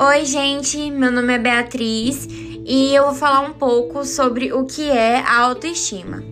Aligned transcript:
Oi, 0.00 0.24
gente, 0.24 0.92
meu 0.92 1.10
nome 1.10 1.34
é 1.34 1.38
Beatriz 1.38 2.28
e 2.64 2.94
eu 2.94 3.06
vou 3.06 3.14
falar 3.16 3.40
um 3.40 3.52
pouco 3.52 4.04
sobre 4.04 4.52
o 4.52 4.64
que 4.64 4.88
é 4.88 5.18
a 5.18 5.40
autoestima. 5.40 6.22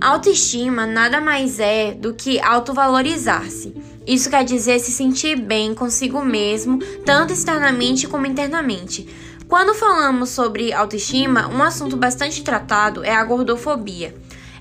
autoestima 0.00 0.86
nada 0.86 1.20
mais 1.20 1.60
é 1.60 1.92
do 1.92 2.12
que 2.12 2.40
autovalorizar-se. 2.40 3.72
Isso 4.04 4.28
quer 4.28 4.42
dizer 4.42 4.80
se 4.80 4.90
sentir 4.90 5.36
bem 5.36 5.72
consigo 5.72 6.20
mesmo, 6.20 6.80
tanto 7.06 7.32
externamente 7.32 8.08
como 8.08 8.26
internamente. 8.26 9.06
Quando 9.46 9.72
falamos 9.72 10.30
sobre 10.30 10.72
autoestima, 10.72 11.46
um 11.46 11.62
assunto 11.62 11.96
bastante 11.96 12.42
tratado 12.42 13.04
é 13.04 13.14
a 13.14 13.22
gordofobia 13.22 14.12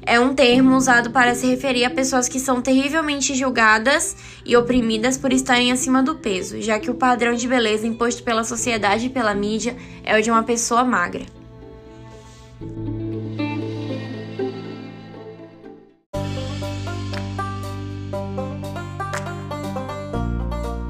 é 0.10 0.20
um 0.20 0.34
termo 0.34 0.76
usado 0.76 1.12
para 1.12 1.36
se 1.36 1.46
referir 1.46 1.86
a 1.86 1.90
pessoas 1.92 2.28
que 2.28 2.40
são 2.40 2.64
terrivelmente 2.64 3.36
julgadas 3.36 4.18
e 4.44 4.58
oprimidas 4.58 5.20
por 5.20 5.32
estarem 5.32 5.72
acima 5.72 6.02
do 6.02 6.16
peso, 6.16 6.60
já 6.60 6.80
que 6.80 6.90
o 6.90 6.96
padrão 6.96 7.36
de 7.36 7.48
beleza 7.48 7.86
imposto 7.86 8.24
pela 8.24 8.44
sociedade 8.44 9.06
e 9.06 9.10
pela 9.10 9.36
mídia 9.36 9.78
é 10.04 10.18
o 10.18 10.22
de 10.22 10.32
uma 10.32 10.42
pessoa 10.42 10.84
magra. 10.84 11.22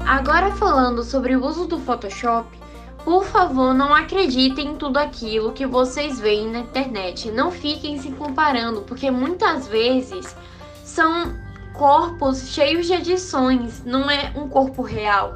Agora 0.06 0.50
falando 0.52 1.04
sobre 1.04 1.36
o 1.36 1.44
uso 1.44 1.66
do 1.66 1.78
Photoshop, 1.78 2.59
por 3.04 3.24
favor, 3.24 3.74
não 3.74 3.94
acreditem 3.94 4.68
em 4.68 4.76
tudo 4.76 4.98
aquilo 4.98 5.52
que 5.52 5.66
vocês 5.66 6.20
veem 6.20 6.50
na 6.50 6.60
internet. 6.60 7.30
Não 7.30 7.50
fiquem 7.50 7.98
se 7.98 8.10
comparando, 8.12 8.82
porque 8.82 9.10
muitas 9.10 9.66
vezes 9.66 10.36
são 10.84 11.34
corpos 11.72 12.48
cheios 12.48 12.86
de 12.86 12.92
edições, 12.92 13.84
não 13.84 14.10
é 14.10 14.32
um 14.36 14.48
corpo 14.48 14.82
real. 14.82 15.34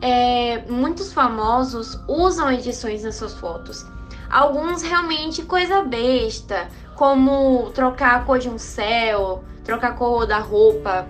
É, 0.00 0.64
muitos 0.68 1.12
famosos 1.12 1.98
usam 2.08 2.50
edições 2.50 3.02
nas 3.02 3.16
suas 3.16 3.34
fotos. 3.34 3.84
Alguns 4.30 4.82
realmente 4.82 5.42
coisa 5.42 5.82
besta, 5.82 6.68
como 6.94 7.70
trocar 7.70 8.16
a 8.16 8.24
cor 8.24 8.38
de 8.38 8.48
um 8.48 8.58
céu, 8.58 9.44
trocar 9.64 9.90
a 9.90 9.94
cor 9.94 10.26
da 10.26 10.38
roupa 10.38 11.06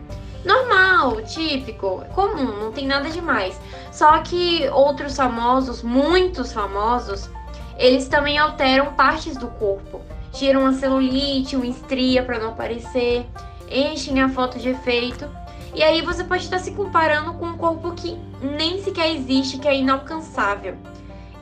normal, 0.46 1.20
típico, 1.22 2.04
comum, 2.14 2.60
não 2.60 2.70
tem 2.70 2.86
nada 2.86 3.10
demais. 3.10 3.60
Só 3.90 4.18
que 4.18 4.68
outros 4.68 5.16
famosos, 5.16 5.82
muitos 5.82 6.52
famosos, 6.52 7.28
eles 7.76 8.08
também 8.08 8.38
alteram 8.38 8.94
partes 8.94 9.36
do 9.36 9.48
corpo. 9.48 10.00
Tiram 10.32 10.66
a 10.66 10.72
celulite, 10.72 11.56
uma 11.56 11.66
estria 11.66 12.22
para 12.22 12.38
não 12.38 12.50
aparecer, 12.50 13.26
enchem 13.68 14.20
a 14.20 14.28
foto 14.28 14.58
de 14.58 14.68
efeito. 14.68 15.28
E 15.74 15.82
aí 15.82 16.00
você 16.00 16.22
pode 16.22 16.44
estar 16.44 16.58
se 16.58 16.70
comparando 16.70 17.34
com 17.34 17.46
um 17.46 17.58
corpo 17.58 17.92
que 17.92 18.16
nem 18.40 18.80
sequer 18.82 19.14
existe, 19.14 19.58
que 19.58 19.68
é 19.68 19.76
inalcançável. 19.76 20.76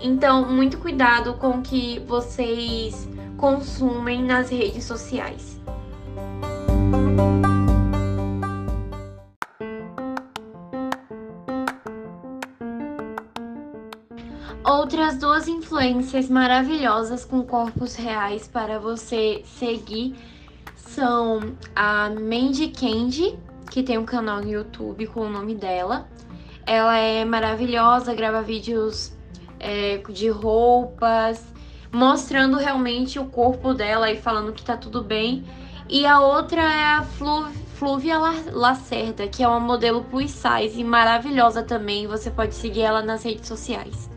Então, 0.00 0.48
muito 0.50 0.78
cuidado 0.78 1.34
com 1.34 1.50
o 1.50 1.62
que 1.62 2.00
vocês 2.00 3.08
consumem 3.36 4.22
nas 4.22 4.50
redes 4.50 4.84
sociais. 4.84 5.60
Outras 14.62 15.18
duas 15.18 15.48
influências 15.48 16.28
maravilhosas 16.28 17.24
com 17.24 17.42
corpos 17.42 17.96
reais 17.96 18.46
para 18.46 18.78
você 18.78 19.42
seguir 19.44 20.14
são 20.76 21.56
a 21.74 22.08
Mandy 22.10 22.68
Candy, 22.68 23.38
que 23.70 23.82
tem 23.82 23.98
um 23.98 24.04
canal 24.04 24.40
no 24.40 24.48
YouTube 24.48 25.06
com 25.08 25.22
o 25.22 25.28
nome 25.28 25.54
dela. 25.54 26.06
Ela 26.66 26.96
é 26.96 27.24
maravilhosa, 27.24 28.14
grava 28.14 28.42
vídeos 28.42 29.12
é, 29.58 29.98
de 30.08 30.28
roupas, 30.28 31.44
mostrando 31.92 32.56
realmente 32.56 33.18
o 33.18 33.26
corpo 33.26 33.74
dela 33.74 34.10
e 34.10 34.16
falando 34.16 34.52
que 34.52 34.64
tá 34.64 34.76
tudo 34.76 35.02
bem. 35.02 35.44
E 35.88 36.06
a 36.06 36.20
outra 36.20 36.62
é 36.62 36.84
a 36.84 37.02
Flu 37.02 37.48
Fluvia 37.74 38.16
Lacerda, 38.52 39.26
que 39.26 39.42
é 39.42 39.48
uma 39.48 39.58
modelo 39.58 40.04
plus 40.04 40.30
size 40.30 40.82
maravilhosa 40.84 41.62
também. 41.62 42.06
Você 42.06 42.30
pode 42.30 42.54
seguir 42.54 42.82
ela 42.82 43.02
nas 43.02 43.24
redes 43.24 43.48
sociais. 43.48 44.13